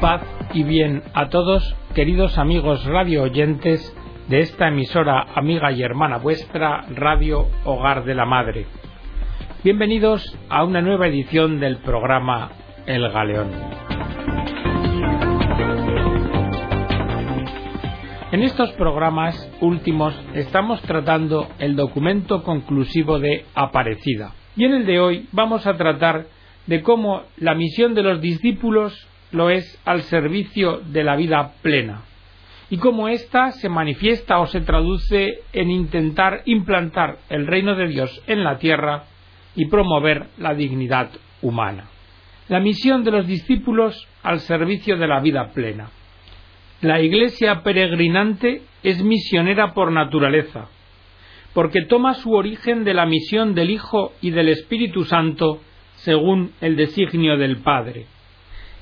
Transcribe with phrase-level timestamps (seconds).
[0.00, 0.22] paz
[0.54, 3.94] y bien a todos, queridos amigos radio oyentes
[4.28, 8.66] de esta emisora amiga y hermana vuestra, Radio Hogar de la Madre.
[9.64, 12.52] Bienvenidos a una nueva edición del programa
[12.86, 13.50] El Galeón.
[18.30, 24.32] En estos programas últimos estamos tratando el documento conclusivo de Aparecida.
[24.56, 26.26] Y en el de hoy vamos a tratar
[26.66, 32.02] de cómo la misión de los discípulos lo es al servicio de la vida plena
[32.70, 38.22] y cómo ésta se manifiesta o se traduce en intentar implantar el reino de Dios
[38.26, 39.04] en la tierra
[39.54, 41.10] y promover la dignidad
[41.40, 41.88] humana.
[42.48, 45.90] La misión de los discípulos al servicio de la vida plena.
[46.80, 50.68] La Iglesia peregrinante es misionera por naturaleza,
[51.54, 55.60] porque toma su origen de la misión del Hijo y del Espíritu Santo
[55.96, 58.06] según el designio del Padre.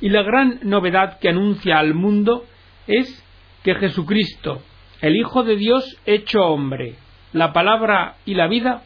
[0.00, 2.45] Y la gran novedad que anuncia al mundo
[2.86, 3.24] es
[3.62, 4.62] que Jesucristo,
[5.00, 6.94] el Hijo de Dios hecho hombre,
[7.33, 8.83] la palabra y la vida,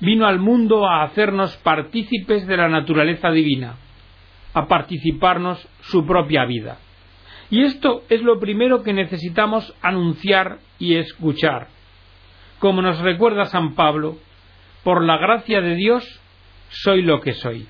[0.00, 3.76] vino al mundo a hacernos partícipes de la naturaleza divina,
[4.52, 6.78] a participarnos su propia vida.
[7.50, 11.68] Y esto es lo primero que necesitamos anunciar y escuchar.
[12.58, 14.18] Como nos recuerda San Pablo,
[14.82, 16.20] por la gracia de Dios
[16.68, 17.66] soy lo que soy.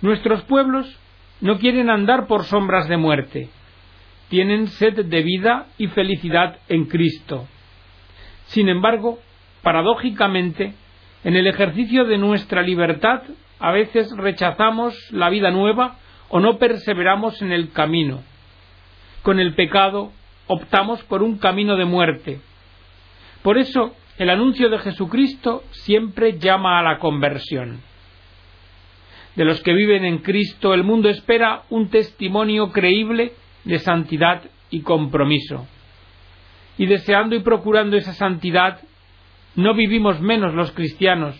[0.00, 0.98] Nuestros pueblos
[1.40, 3.48] no quieren andar por sombras de muerte,
[4.28, 7.46] tienen sed de vida y felicidad en Cristo.
[8.46, 9.18] Sin embargo,
[9.62, 10.74] paradójicamente,
[11.24, 13.22] en el ejercicio de nuestra libertad
[13.58, 15.96] a veces rechazamos la vida nueva
[16.28, 18.22] o no perseveramos en el camino.
[19.22, 20.12] Con el pecado
[20.46, 22.40] optamos por un camino de muerte.
[23.42, 27.80] Por eso el anuncio de Jesucristo siempre llama a la conversión.
[29.36, 33.32] De los que viven en Cristo el mundo espera un testimonio creíble
[33.64, 35.66] de santidad y compromiso.
[36.78, 38.80] Y deseando y procurando esa santidad,
[39.56, 41.36] no vivimos menos los cristianos,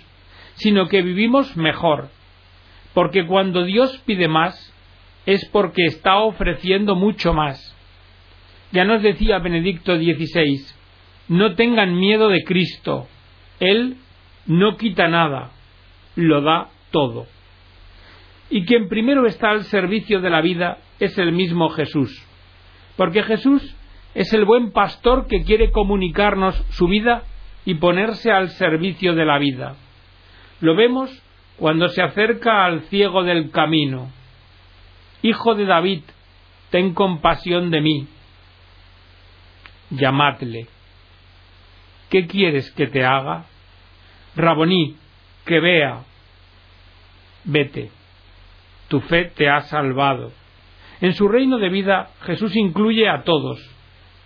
[0.55, 2.09] sino que vivimos mejor,
[2.93, 4.73] porque cuando Dios pide más,
[5.27, 7.75] es porque está ofreciendo mucho más.
[8.73, 10.65] Ya nos decía Benedicto XVI,
[11.29, 13.09] no tengan miedo de Cristo,
[13.61, 13.97] Él
[14.47, 15.51] no quita nada,
[16.17, 17.27] lo da todo.
[18.51, 22.27] Y quien primero está al servicio de la vida es el mismo Jesús,
[22.97, 23.75] porque Jesús
[24.15, 27.25] es el buen pastor que quiere comunicarnos su vida
[27.65, 29.77] y ponerse al servicio de la vida.
[30.61, 31.11] Lo vemos
[31.59, 34.11] cuando se acerca al ciego del camino.
[35.23, 36.03] Hijo de David,
[36.71, 38.07] ten compasión de mí.
[39.91, 40.67] Llamadle.
[42.11, 43.47] ¿Qué quieres que te haga?
[44.37, 44.97] Raboní,
[45.45, 46.05] que vea.
[47.45, 47.91] Vete.
[48.89, 50.33] Tu fe te ha salvado.
[51.01, 53.61] En su reino de vida Jesús incluye a todos.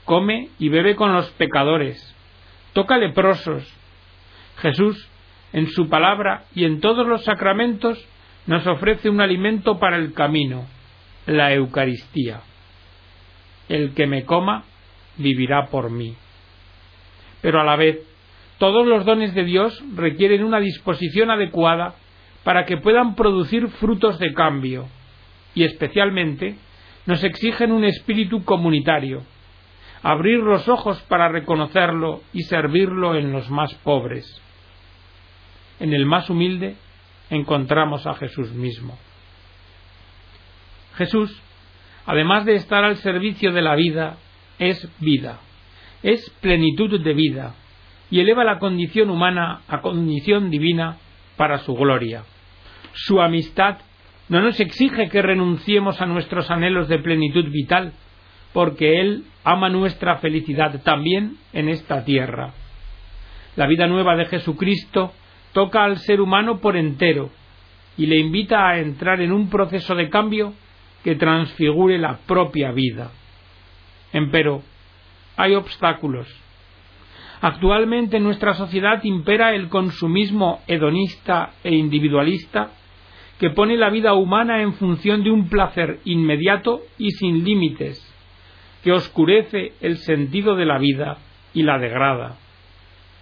[0.05, 2.15] Come y bebe con los pecadores.
[2.73, 3.71] Toca leprosos.
[4.59, 5.09] Jesús,
[5.53, 8.05] en su palabra y en todos los sacramentos,
[8.47, 10.67] nos ofrece un alimento para el camino,
[11.27, 12.41] la Eucaristía.
[13.69, 14.65] El que me coma
[15.19, 16.17] vivirá por mí.
[17.41, 17.99] Pero a la vez,
[18.59, 21.95] todos los dones de Dios requieren una disposición adecuada
[22.45, 24.89] para que puedan producir frutos de cambio
[25.55, 26.57] y especialmente
[27.07, 29.23] nos exigen un espíritu comunitario,
[30.03, 34.41] abrir los ojos para reconocerlo y servirlo en los más pobres.
[35.81, 36.77] En el más humilde
[37.31, 38.99] encontramos a Jesús mismo.
[40.97, 41.41] Jesús,
[42.07, 44.19] además de estar al servicio de la vida,
[44.59, 45.41] es vida,
[46.03, 47.55] es plenitud de vida,
[48.11, 50.99] y eleva la condición humana a condición divina
[51.39, 52.25] para su gloria.
[52.93, 53.79] Su amistad
[54.29, 57.95] no nos exige que renunciemos a nuestros anhelos de plenitud vital,
[58.53, 62.53] porque Él ama nuestra felicidad también en esta tierra.
[63.57, 65.15] La vida nueva de Jesucristo
[65.53, 67.31] toca al ser humano por entero
[67.97, 70.53] y le invita a entrar en un proceso de cambio
[71.03, 73.11] que transfigure la propia vida.
[74.13, 74.63] Empero,
[75.37, 76.29] hay obstáculos.
[77.41, 82.73] Actualmente en nuestra sociedad impera el consumismo hedonista e individualista
[83.39, 88.03] que pone la vida humana en función de un placer inmediato y sin límites,
[88.83, 91.19] que oscurece el sentido de la vida
[91.55, 92.37] y la degrada.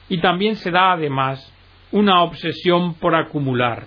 [0.08, 1.52] Y también se da además
[1.92, 3.84] una obsesión por acumular.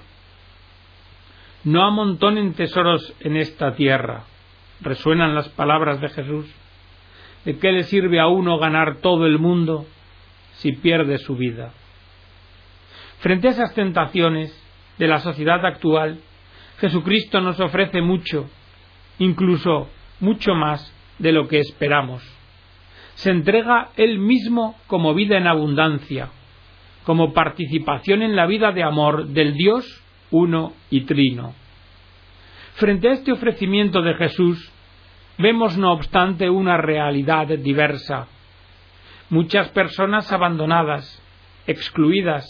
[1.64, 4.26] No amontonen tesoros en esta tierra.
[4.82, 6.46] Resuenan las palabras de Jesús.
[7.46, 9.86] ¿De qué le sirve a uno ganar todo el mundo
[10.60, 11.74] si pierde su vida?
[13.20, 14.56] Frente a esas tentaciones,
[15.00, 16.20] de la sociedad actual,
[16.78, 18.50] Jesucristo nos ofrece mucho,
[19.18, 19.90] incluso
[20.20, 22.22] mucho más de lo que esperamos.
[23.16, 26.30] Se entrega él mismo como vida en abundancia,
[27.06, 31.56] como participación en la vida de amor del Dios uno y trino.
[32.76, 34.72] Frente a este ofrecimiento de Jesús,
[35.38, 38.28] vemos no obstante una realidad diversa.
[39.30, 41.22] Muchas personas abandonadas,
[41.68, 42.46] excluidas,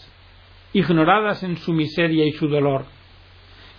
[0.73, 2.85] ignoradas en su miseria y su dolor,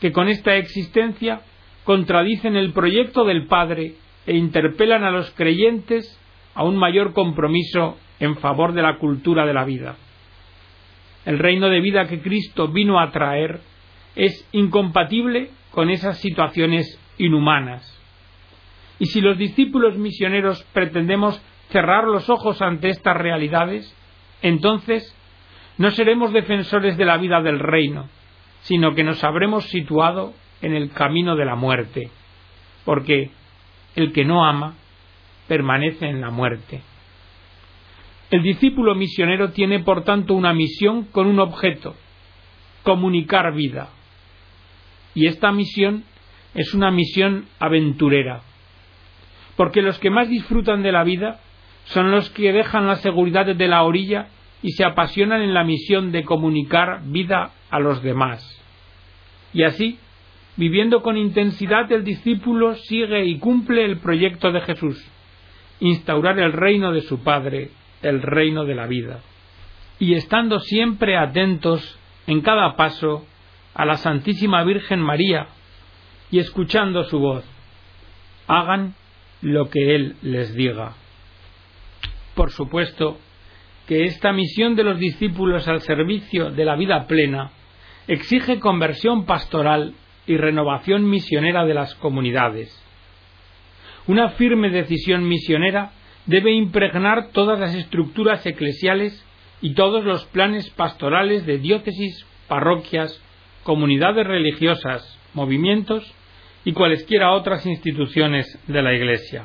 [0.00, 1.42] que con esta existencia
[1.84, 3.94] contradicen el proyecto del Padre
[4.26, 6.18] e interpelan a los creyentes
[6.54, 9.96] a un mayor compromiso en favor de la cultura de la vida.
[11.24, 13.60] El reino de vida que Cristo vino a traer
[14.16, 17.96] es incompatible con esas situaciones inhumanas.
[18.98, 21.40] Y si los discípulos misioneros pretendemos
[21.70, 23.94] cerrar los ojos ante estas realidades,
[24.42, 25.16] entonces
[25.78, 28.08] no seremos defensores de la vida del reino,
[28.62, 32.10] sino que nos habremos situado en el camino de la muerte,
[32.84, 33.30] porque
[33.96, 34.74] el que no ama
[35.48, 36.82] permanece en la muerte.
[38.30, 41.96] El discípulo misionero tiene, por tanto, una misión con un objeto,
[42.84, 43.88] comunicar vida.
[45.14, 46.04] Y esta misión
[46.54, 48.42] es una misión aventurera,
[49.56, 51.40] porque los que más disfrutan de la vida
[51.84, 54.28] son los que dejan la seguridad de la orilla
[54.62, 58.44] y se apasionan en la misión de comunicar vida a los demás.
[59.52, 59.98] Y así,
[60.56, 65.04] viviendo con intensidad, el discípulo sigue y cumple el proyecto de Jesús,
[65.80, 67.70] instaurar el reino de su Padre,
[68.02, 69.20] el reino de la vida.
[69.98, 73.26] Y estando siempre atentos en cada paso
[73.74, 75.48] a la Santísima Virgen María
[76.30, 77.44] y escuchando su voz,
[78.46, 78.94] hagan
[79.42, 80.94] lo que Él les diga.
[82.34, 83.18] Por supuesto
[83.86, 87.50] que esta misión de los discípulos al servicio de la vida plena
[88.06, 89.94] exige conversión pastoral
[90.26, 92.70] y renovación misionera de las comunidades.
[94.06, 95.92] Una firme decisión misionera
[96.26, 99.24] debe impregnar todas las estructuras eclesiales
[99.60, 103.20] y todos los planes pastorales de diócesis, parroquias,
[103.62, 106.14] comunidades religiosas, movimientos
[106.64, 109.44] y cualesquiera otras instituciones de la Iglesia.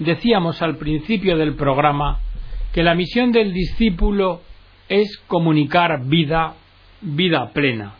[0.00, 2.20] Decíamos al principio del programa
[2.72, 4.40] que la misión del discípulo
[4.88, 6.54] es comunicar vida,
[7.02, 7.96] vida plena.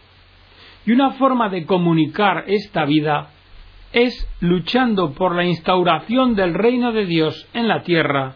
[0.87, 3.29] Y una forma de comunicar esta vida
[3.93, 8.35] es luchando por la instauración del reino de Dios en la tierra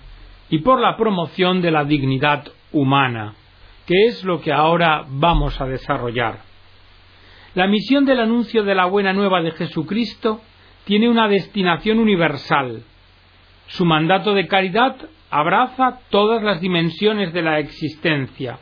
[0.50, 3.32] y por la promoción de la dignidad humana,
[3.86, 6.40] que es lo que ahora vamos a desarrollar.
[7.54, 10.42] La misión del anuncio de la buena nueva de Jesucristo
[10.84, 12.84] tiene una destinación universal.
[13.66, 14.96] Su mandato de caridad
[15.30, 18.58] abraza todas las dimensiones de la existencia,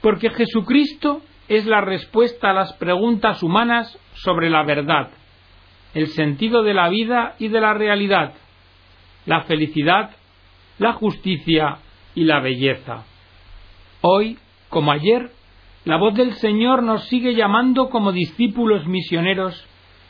[0.00, 5.10] porque Jesucristo es la respuesta a las preguntas humanas sobre la verdad,
[5.94, 8.34] el sentido de la vida y de la realidad,
[9.24, 10.10] la felicidad,
[10.78, 11.78] la justicia
[12.14, 13.04] y la belleza.
[14.02, 14.38] Hoy,
[14.68, 15.30] como ayer,
[15.84, 19.66] la voz del Señor nos sigue llamando como discípulos misioneros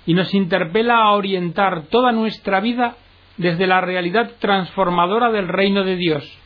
[0.07, 2.97] y nos interpela a orientar toda nuestra vida
[3.37, 6.39] desde la realidad transformadora del reino de Dios,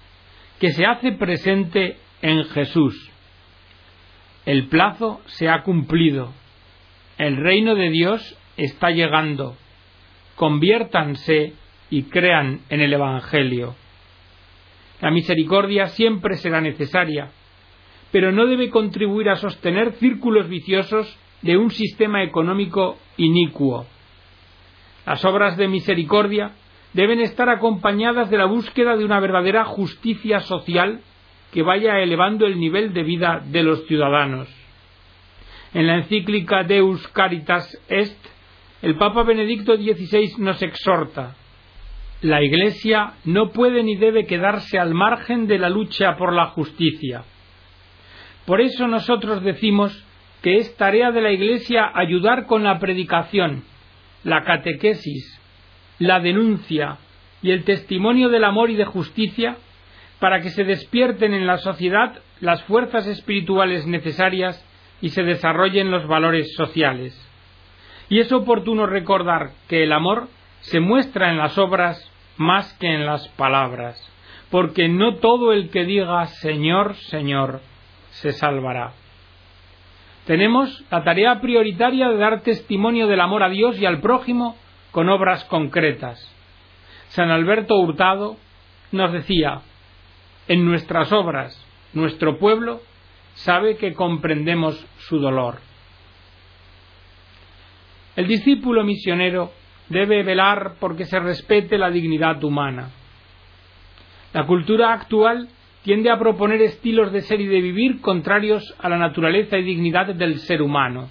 [0.59, 3.11] que se hace presente en Jesús.
[4.47, 6.33] El plazo se ha cumplido.
[7.19, 9.57] El reino de Dios está llegando.
[10.35, 11.55] Conviértanse
[11.91, 13.75] y crean en el Evangelio.
[15.01, 17.31] La misericordia siempre será necesaria,
[18.11, 23.87] pero no debe contribuir a sostener círculos viciosos de un sistema económico inicuo.
[25.07, 26.53] Las obras de misericordia
[26.93, 31.01] deben estar acompañadas de la búsqueda de una verdadera justicia social
[31.53, 34.49] que vaya elevando el nivel de vida de los ciudadanos.
[35.75, 38.19] En la encíclica Deus Caritas Est
[38.83, 41.37] el Papa Benedicto XVI nos exhorta
[42.23, 47.23] la Iglesia no puede ni debe quedarse al margen de la lucha por la justicia.
[48.45, 50.05] Por eso nosotros decimos
[50.43, 53.65] que es tarea de la Iglesia ayudar con la predicación,
[54.23, 55.40] la catequesis,
[56.01, 56.97] la denuncia
[57.43, 59.57] y el testimonio del amor y de justicia
[60.19, 64.67] para que se despierten en la sociedad las fuerzas espirituales necesarias
[65.01, 67.15] y se desarrollen los valores sociales.
[68.09, 70.29] Y es oportuno recordar que el amor
[70.61, 73.97] se muestra en las obras más que en las palabras,
[74.51, 77.61] porque no todo el que diga Señor, Señor,
[78.11, 78.93] se salvará.
[80.27, 84.57] Tenemos la tarea prioritaria de dar testimonio del amor a Dios y al prójimo
[84.91, 86.19] con obras concretas.
[87.09, 88.37] San Alberto Hurtado
[88.93, 89.63] nos decía,
[90.49, 92.81] en nuestras obras, nuestro pueblo
[93.35, 95.59] sabe que comprendemos su dolor.
[98.17, 99.53] El discípulo misionero
[99.89, 102.91] debe velar porque se respete la dignidad humana.
[104.33, 105.49] La cultura actual
[105.83, 110.15] tiende a proponer estilos de ser y de vivir contrarios a la naturaleza y dignidad
[110.15, 111.09] del ser humano.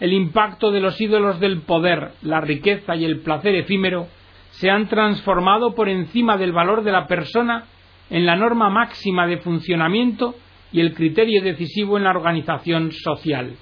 [0.00, 4.08] El impacto de los ídolos del poder, la riqueza y el placer efímero
[4.52, 7.66] se han transformado por encima del valor de la persona
[8.08, 10.34] en la norma máxima de funcionamiento
[10.72, 13.56] y el criterio decisivo en la organización social.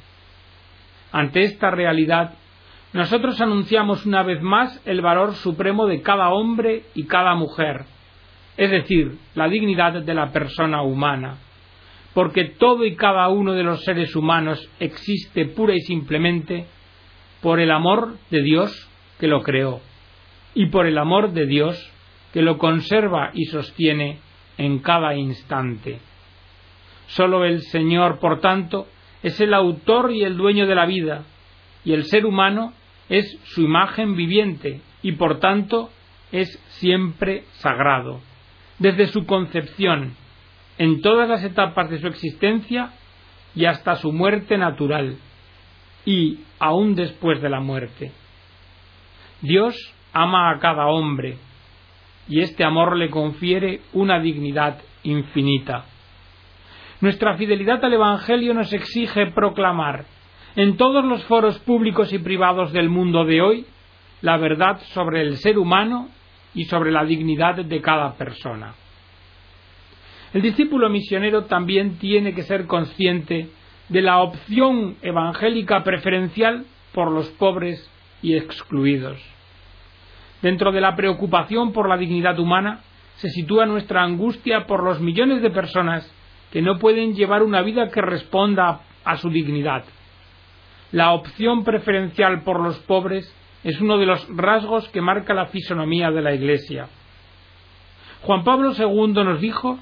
[1.10, 2.34] Ante esta realidad,
[2.92, 7.84] nosotros anunciamos una vez más el valor supremo de cada hombre y cada mujer,
[8.56, 11.36] es decir, la dignidad de la persona humana,
[12.14, 16.66] porque todo y cada uno de los seres humanos existe pura y simplemente
[17.40, 18.88] por el amor de Dios
[19.18, 19.80] que lo creó
[20.54, 21.92] y por el amor de Dios
[22.32, 24.18] que lo conserva y sostiene
[24.56, 26.00] en cada instante.
[27.06, 28.86] Solo el Señor, por tanto,
[29.22, 31.24] es el autor y el dueño de la vida,
[31.84, 32.72] y el ser humano
[33.08, 35.90] es su imagen viviente y por tanto
[36.32, 36.48] es
[36.80, 38.20] siempre sagrado
[38.78, 40.14] desde su concepción,
[40.78, 42.92] en todas las etapas de su existencia
[43.54, 45.16] y hasta su muerte natural,
[46.04, 48.12] y aún después de la muerte.
[49.42, 49.74] Dios
[50.12, 51.36] ama a cada hombre,
[52.28, 55.84] y este amor le confiere una dignidad infinita.
[57.00, 60.06] Nuestra fidelidad al Evangelio nos exige proclamar
[60.56, 63.66] en todos los foros públicos y privados del mundo de hoy
[64.20, 66.08] la verdad sobre el ser humano
[66.54, 68.74] y sobre la dignidad de cada persona.
[70.34, 73.48] El discípulo misionero también tiene que ser consciente
[73.88, 79.18] de la opción evangélica preferencial por los pobres y excluidos.
[80.42, 82.80] Dentro de la preocupación por la dignidad humana
[83.16, 86.12] se sitúa nuestra angustia por los millones de personas
[86.52, 89.84] que no pueden llevar una vida que responda a su dignidad.
[90.92, 96.10] La opción preferencial por los pobres es uno de los rasgos que marca la fisonomía
[96.10, 96.88] de la Iglesia.
[98.22, 99.78] Juan Pablo II nos dijo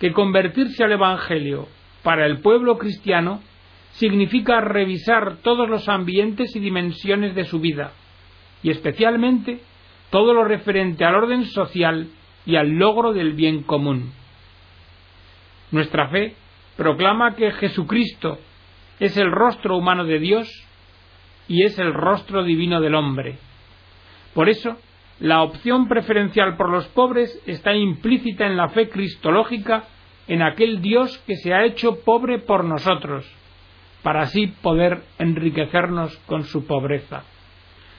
[0.00, 1.68] que convertirse al Evangelio
[2.02, 3.42] para el pueblo cristiano
[3.92, 7.92] significa revisar todos los ambientes y dimensiones de su vida,
[8.62, 9.60] y especialmente
[10.10, 12.08] todo lo referente al orden social
[12.46, 14.12] y al logro del bien común.
[15.70, 16.34] Nuestra fe
[16.76, 18.38] proclama que Jesucristo
[18.98, 20.48] es el rostro humano de Dios
[21.46, 23.38] y es el rostro divino del hombre.
[24.34, 24.78] Por eso,
[25.20, 29.84] la opción preferencial por los pobres está implícita en la fe cristológica
[30.28, 33.30] en aquel Dios que se ha hecho pobre por nosotros,
[34.02, 37.24] para así poder enriquecernos con su pobreza.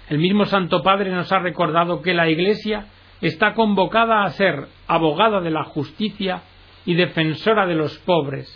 [0.10, 2.88] El mismo Santo Padre nos ha recordado que la Iglesia
[3.22, 6.42] está convocada a ser abogada de la justicia
[6.86, 8.50] y defensora de los pobres,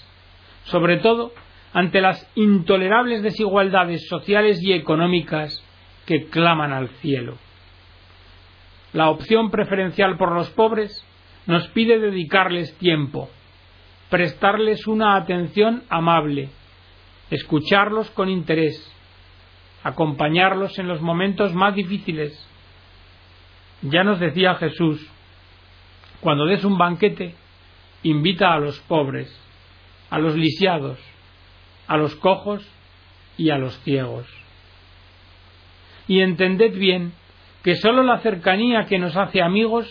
[0.64, 1.34] sobre todo
[1.72, 5.64] ante las intolerables desigualdades sociales y económicas
[6.08, 7.38] que claman al cielo.
[8.96, 11.06] La opción preferencial por los pobres
[11.48, 13.30] nos pide dedicarles tiempo,
[14.10, 16.48] prestarles una atención amable,
[17.30, 18.90] escucharlos con interés,
[19.84, 22.42] acompañarlos en los momentos más difíciles.
[23.82, 25.06] Ya nos decía Jesús,
[26.22, 27.36] cuando des un banquete,
[28.02, 29.28] invita a los pobres,
[30.10, 31.00] a los lisiados,
[31.88, 32.66] a los cojos
[33.38, 34.26] y a los ciegos.
[36.08, 37.12] Y entended bien
[37.66, 39.88] que sólo la cercanía que nos hace amigos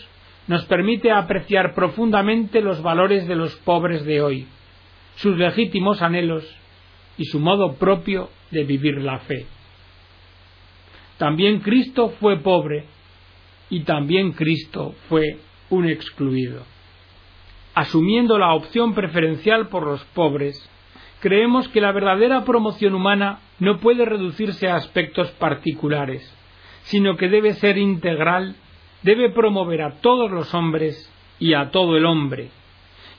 [0.47, 4.47] nos permite apreciar profundamente los valores de los pobres de hoy,
[5.17, 6.45] sus legítimos anhelos
[7.17, 9.45] y su modo propio de vivir la fe.
[11.17, 12.85] También Cristo fue pobre
[13.69, 15.39] y también Cristo fue
[15.69, 16.63] un excluido.
[17.73, 20.57] Asumiendo la opción preferencial por los pobres,
[21.19, 26.33] creemos que la verdadera promoción humana no puede reducirse a aspectos particulares,
[26.85, 28.55] sino que debe ser integral,
[29.03, 32.49] debe promover a todos los hombres y a todo el hombre.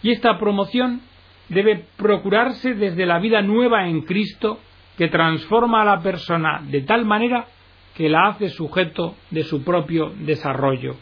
[0.03, 1.01] Y esta promoción
[1.49, 4.59] debe procurarse desde la vida nueva en Cristo
[4.97, 7.47] que transforma a la persona de tal manera
[7.95, 10.97] que la hace sujeto de su propio desarrollo.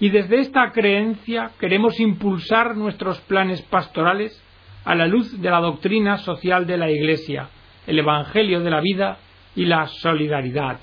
[0.00, 4.42] Y desde esta creencia queremos impulsar nuestros planes pastorales
[4.84, 7.48] a la luz de la doctrina social de la Iglesia,
[7.86, 9.18] el Evangelio de la vida
[9.56, 10.78] y la solidaridad,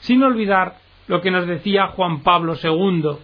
[0.00, 0.76] sin olvidar
[1.06, 3.18] lo que nos decía Juan Pablo II,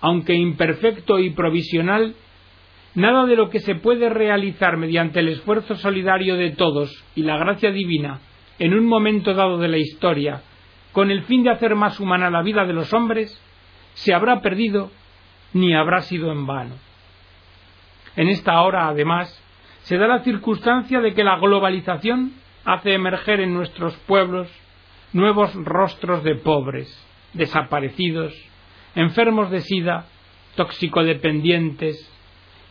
[0.00, 2.14] aunque imperfecto y provisional,
[2.94, 7.36] nada de lo que se puede realizar mediante el esfuerzo solidario de todos y la
[7.36, 8.20] gracia divina
[8.58, 10.42] en un momento dado de la historia,
[10.92, 13.40] con el fin de hacer más humana la vida de los hombres,
[13.94, 14.90] se habrá perdido
[15.52, 16.74] ni habrá sido en vano.
[18.16, 19.32] En esta hora, además,
[19.82, 22.32] se da la circunstancia de que la globalización
[22.64, 24.48] hace emerger en nuestros pueblos
[25.12, 26.88] nuevos rostros de pobres,
[27.32, 28.34] desaparecidos,
[28.94, 30.06] enfermos de sida,
[30.56, 32.10] toxicodependientes,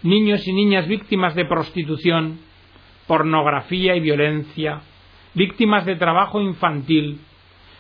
[0.04, 2.40] niños y niñas víctimas de prostitución,
[3.08, 4.82] pornografía y violencia,
[5.34, 7.20] víctimas de trabajo infantil,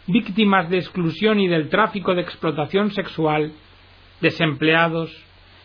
[0.07, 3.51] víctimas de exclusión y del tráfico de explotación sexual,
[4.21, 5.11] desempleados,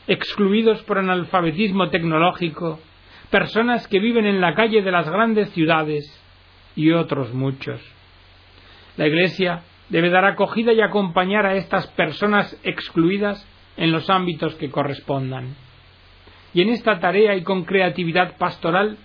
[0.07, 2.81] excluidos por analfabetismo tecnológico,
[3.31, 6.05] personas que viven en la calle de las grandes ciudades
[6.75, 7.81] y otros muchos.
[8.97, 13.47] La Iglesia debe dar acogida y acompañar a estas personas excluidas
[13.77, 15.55] en los ámbitos que correspondan.
[16.55, 18.99] Y en esta tarea y con creatividad pastoral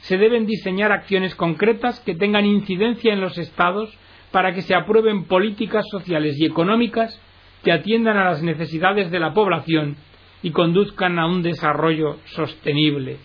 [0.00, 3.96] se deben diseñar acciones concretas que tengan incidencia en los estados
[4.32, 7.20] para que se aprueben políticas sociales y económicas
[7.62, 9.96] que atiendan a las necesidades de la población
[10.42, 13.18] y conduzcan a un desarrollo sostenible.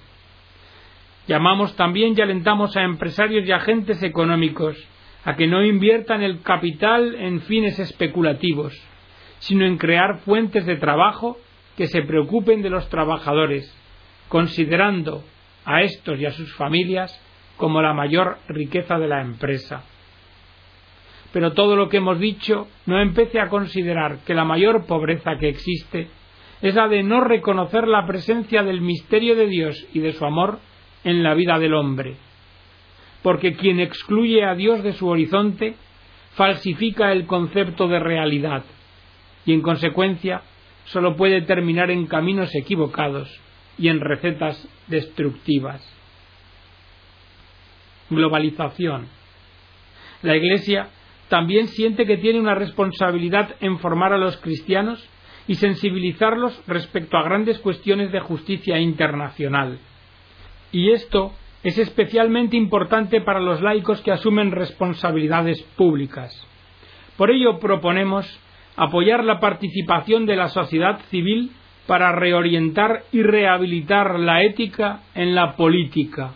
[1.28, 4.78] Llamamos también y alentamos a empresarios y agentes económicos
[5.26, 8.74] a que no inviertan el capital en fines especulativos,
[9.40, 11.38] sino en crear fuentes de trabajo
[11.78, 13.74] que se preocupen de los trabajadores,
[14.28, 15.24] considerando
[15.66, 17.20] a estos y a sus familias
[17.58, 19.84] como la mayor riqueza de la empresa.
[21.32, 25.50] Pero todo lo que hemos dicho no empiece a considerar que la mayor pobreza que
[25.50, 26.10] existe
[26.62, 30.60] es la de no reconocer la presencia del misterio de Dios y de su amor
[31.04, 32.16] en la vida del hombre.
[33.22, 35.76] Porque quien excluye a Dios de su horizonte
[36.36, 38.64] falsifica el concepto de realidad
[39.46, 40.42] y en consecuencia
[40.86, 43.30] solo puede terminar en caminos equivocados
[43.78, 45.82] y en recetas destructivas.
[48.10, 49.08] Globalización.
[50.22, 50.90] La Iglesia
[51.30, 55.08] también siente que tiene una responsabilidad en formar a los cristianos
[55.48, 59.80] y sensibilizarlos respecto a grandes cuestiones de justicia internacional.
[60.72, 66.34] Y esto es especialmente importante para los laicos que asumen responsabilidades públicas.
[67.18, 68.26] Por ello proponemos
[68.78, 71.52] apoyar la participación de la sociedad civil
[71.86, 76.32] para reorientar y rehabilitar la ética en la política.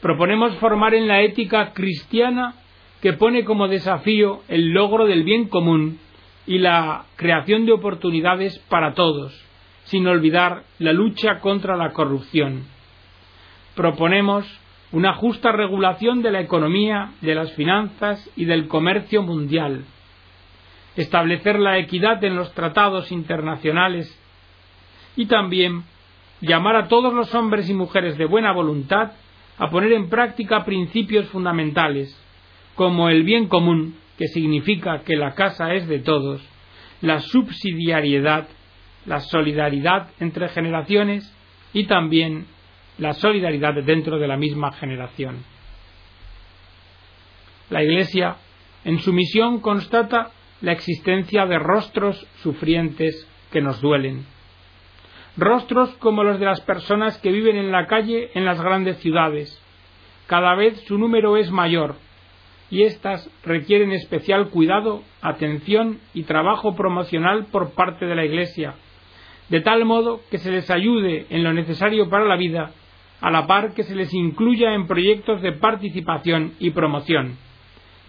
[0.00, 2.54] Proponemos formar en la ética cristiana
[3.00, 5.98] que pone como desafío el logro del bien común
[6.46, 9.32] y la creación de oportunidades para todos,
[9.84, 12.75] sin olvidar la lucha contra la corrupción.
[13.76, 14.46] Proponemos
[14.90, 19.84] una justa regulación de la economía, de las finanzas y del comercio mundial,
[20.96, 24.18] establecer la equidad en los tratados internacionales
[25.14, 25.84] y también
[26.40, 29.12] llamar a todos los hombres y mujeres de buena voluntad
[29.58, 32.18] a poner en práctica principios fundamentales,
[32.76, 36.42] como el bien común, que significa que la casa es de todos,
[37.02, 38.48] la subsidiariedad,
[39.04, 41.30] la solidaridad entre generaciones
[41.74, 42.46] y también
[42.98, 45.44] la solidaridad dentro de la misma generación.
[47.68, 48.36] La Iglesia,
[48.84, 50.30] en su misión, constata
[50.60, 54.24] la existencia de rostros sufrientes que nos duelen,
[55.36, 59.62] rostros como los de las personas que viven en la calle en las grandes ciudades.
[60.26, 61.96] Cada vez su número es mayor
[62.70, 68.74] y éstas requieren especial cuidado, atención y trabajo promocional por parte de la Iglesia,
[69.48, 72.72] de tal modo que se les ayude en lo necesario para la vida,
[73.20, 77.36] a la par que se les incluya en proyectos de participación y promoción.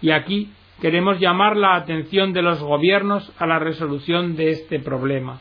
[0.00, 5.40] Y aquí queremos llamar la atención de los gobiernos a la resolución de este problema.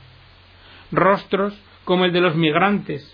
[0.91, 3.13] Rostros como el de los migrantes.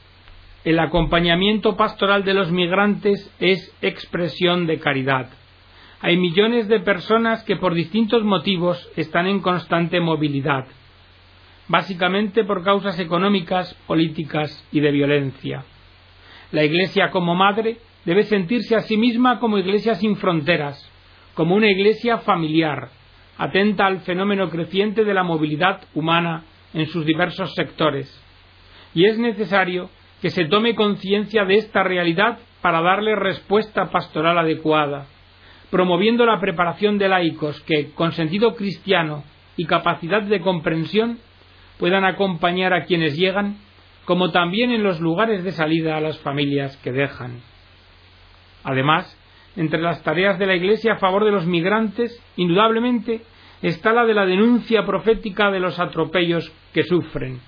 [0.64, 5.30] El acompañamiento pastoral de los migrantes es expresión de caridad.
[6.00, 10.66] Hay millones de personas que por distintos motivos están en constante movilidad,
[11.68, 15.66] básicamente por causas económicas, políticas y de violencia.
[16.54, 20.88] La Iglesia como madre debe sentirse a sí misma como Iglesia sin fronteras,
[21.34, 22.90] como una Iglesia familiar,
[23.40, 26.44] atenta al fenómeno creciente de la movilidad humana
[26.76, 28.08] en sus diversos sectores,
[28.94, 29.90] y es necesario
[30.22, 35.08] que se tome conciencia de esta realidad para darle respuesta pastoral adecuada,
[35.72, 39.24] promoviendo la preparación de laicos que, con sentido cristiano
[39.58, 41.18] y capacidad de comprensión,
[41.80, 43.58] puedan acompañar a quienes llegan,
[44.06, 47.42] como también en los lugares de salida a las familias que dejan.
[48.64, 49.18] Además,
[49.56, 53.22] entre las tareas de la Iglesia a favor de los migrantes, indudablemente,
[53.62, 57.40] está la de la denuncia profética de los atropellos que sufren,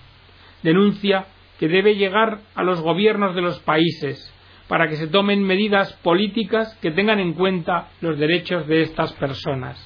[0.63, 1.27] denuncia
[1.59, 4.31] que debe llegar a los gobiernos de los países
[4.67, 9.79] para que se tomen medidas políticas que tengan en cuenta los derechos de estas personas.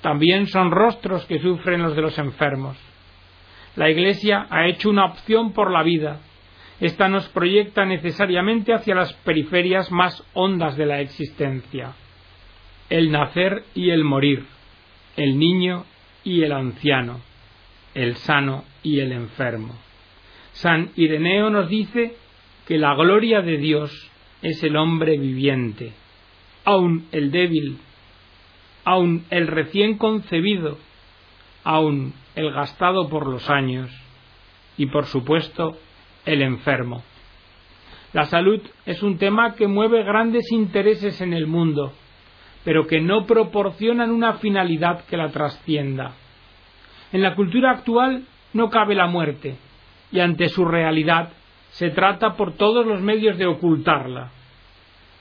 [0.00, 2.76] También son rostros que sufren los de los enfermos.
[3.78, 6.20] La Iglesia ha hecho una opción por la vida.
[6.80, 11.94] Esta nos proyecta necesariamente hacia las periferias más hondas de la existencia.
[12.90, 14.46] el nacer y el morir,
[15.16, 15.84] el niño
[16.24, 17.20] y el anciano,
[17.94, 19.76] el sano y el enfermo.
[20.52, 22.16] San Ireneo nos dice
[22.66, 23.92] que la gloria de Dios
[24.40, 25.92] es el hombre viviente,
[26.64, 27.76] aun el débil,
[28.84, 30.78] aun el recién concebido,
[31.62, 33.90] aun el gastado por los años
[34.76, 35.76] y por supuesto
[36.24, 37.02] el enfermo.
[38.12, 41.92] La salud es un tema que mueve grandes intereses en el mundo,
[42.64, 46.12] pero que no proporcionan una finalidad que la trascienda.
[47.12, 49.56] En la cultura actual no cabe la muerte,
[50.12, 51.32] y ante su realidad
[51.70, 54.30] se trata por todos los medios de ocultarla.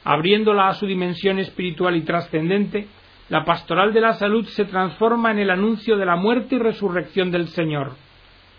[0.03, 2.87] Abriéndola a su dimensión espiritual y trascendente,
[3.29, 7.29] la pastoral de la salud se transforma en el anuncio de la muerte y resurrección
[7.29, 7.93] del Señor,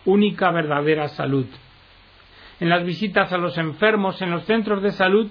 [0.05, 1.47] única verdadera salud.
[2.61, 5.31] En las visitas a los enfermos en los centros de salud,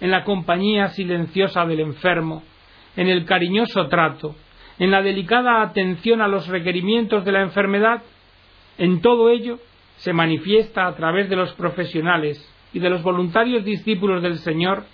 [0.00, 2.42] en la compañía silenciosa del enfermo,
[2.96, 4.34] en el cariñoso trato,
[4.78, 8.02] en la delicada atención a los requerimientos de la enfermedad,
[8.78, 9.60] en todo ello
[9.98, 14.84] se manifiesta a través de los profesionales y de los voluntarios discípulos del Señor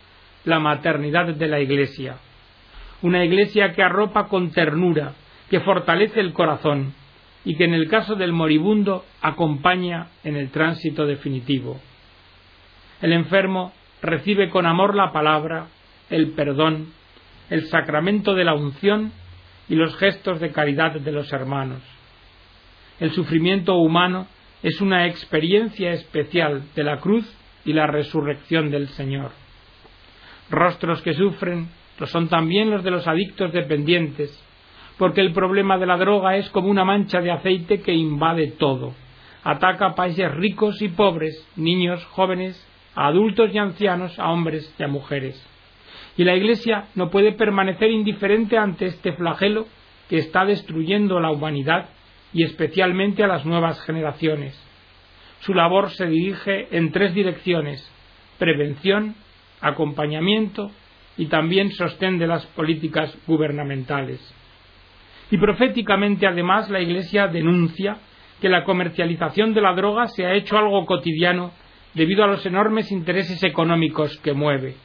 [0.45, 2.19] la maternidad de la Iglesia.
[3.03, 5.13] Una Iglesia que arropa con ternura,
[5.51, 6.95] que fortalece el corazón
[7.45, 11.81] y que en el caso del moribundo acompaña en el tránsito definitivo.
[13.01, 15.69] El enfermo recibe con amor la palabra,
[16.11, 16.93] el perdón,
[17.51, 19.13] el sacramento de la unción
[19.69, 21.83] y los gestos de caridad de los hermanos.
[23.01, 24.27] El sufrimiento humano
[24.63, 27.25] es una experiencia especial de la cruz
[27.65, 29.31] y la resurrección del Señor.
[30.51, 34.45] Rostros que sufren lo son también los de los adictos dependientes,
[34.99, 38.95] porque el problema de la droga es como una mancha de aceite que invade todo.
[39.45, 44.83] Ataca a países ricos y pobres, niños, jóvenes, a adultos y ancianos, a hombres y
[44.83, 45.45] a mujeres.
[46.17, 49.67] Y la Iglesia no puede permanecer indiferente ante este flagelo
[50.09, 51.91] que está destruyendo la humanidad
[52.33, 54.61] y especialmente a las nuevas generaciones.
[55.41, 57.89] Su labor se dirige en tres direcciones
[58.39, 59.17] prevención,
[59.61, 60.71] acompañamiento
[61.19, 64.21] y también sostén de las políticas gubernamentales.
[65.31, 67.99] Y proféticamente, además, la Iglesia denuncia
[68.41, 71.51] que la comercialización de la droga se ha hecho algo cotidiano
[71.93, 74.77] debido a los enormes intereses económicos que mueve.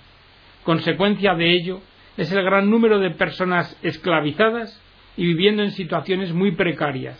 [0.63, 1.81] Consecuencia de ello
[2.17, 4.81] es el gran número de personas esclavizadas
[5.15, 7.17] y viviendo en situaciones muy precarias,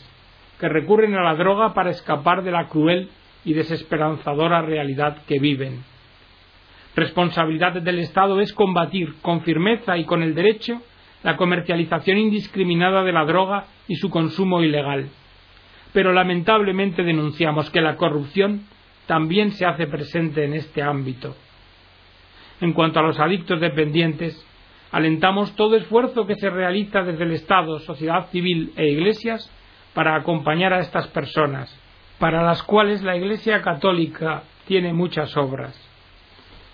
[0.60, 3.10] que recurren a la droga para escapar de la cruel
[3.45, 5.92] y desesperanzadora realidad que viven.
[6.95, 10.82] Responsabilidad del Estado es combatir con firmeza y con el derecho
[11.23, 15.10] la comercialización indiscriminada de la droga y su consumo ilegal.
[15.91, 18.67] Pero lamentablemente denunciamos que la corrupción
[19.08, 21.36] también se hace presente en este ámbito.
[22.62, 24.45] En cuanto a los adictos dependientes,
[24.91, 29.51] alentamos todo esfuerzo que se realiza desde el Estado, sociedad civil e iglesias
[29.93, 31.75] para acompañar a estas personas,
[32.19, 35.83] para las cuales la Iglesia católica tiene muchas obras.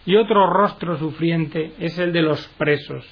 [0.05, 3.07] Y otro rostro sufriente es el de los presos.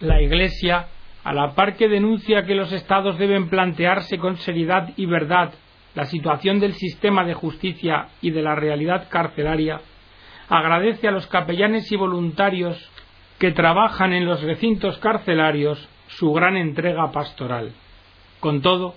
[0.00, 0.86] La Iglesia,
[1.24, 5.52] a la par que denuncia que los Estados deben plantearse con seriedad y verdad
[5.94, 9.80] la situación del sistema de justicia y de la realidad carcelaria,
[10.48, 12.90] agradece a los capellanes y voluntarios
[13.38, 17.72] que trabajan en los recintos carcelarios su gran entrega pastoral.
[18.40, 18.94] Con todo,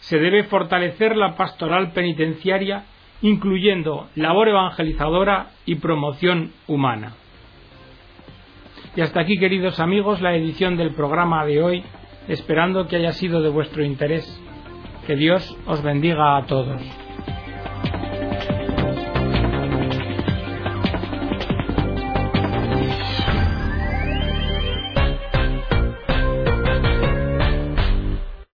[0.00, 2.84] se debe fortalecer la pastoral penitenciaria
[3.22, 7.14] incluyendo labor evangelizadora y promoción humana.
[8.96, 11.84] Y hasta aquí, queridos amigos, la edición del programa de hoy,
[12.26, 14.26] esperando que haya sido de vuestro interés.
[15.06, 17.07] Que Dios os bendiga a todos.